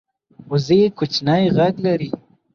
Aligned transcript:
وزې 0.49 0.81
کوچنی 0.97 1.43
غږ 1.57 1.73
لري 1.85 2.09